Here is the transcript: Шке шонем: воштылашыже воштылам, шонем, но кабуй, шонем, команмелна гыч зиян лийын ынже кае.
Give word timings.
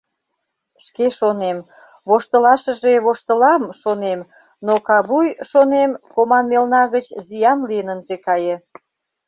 Шке 0.83 1.05
шонем: 1.17 1.57
воштылашыже 2.07 2.93
воштылам, 3.05 3.63
шонем, 3.81 4.19
но 4.65 4.73
кабуй, 4.87 5.27
шонем, 5.49 5.91
команмелна 6.13 6.83
гыч 6.93 7.05
зиян 7.27 7.59
лийын 7.69 7.87
ынже 7.95 8.17
кае. 8.25 8.55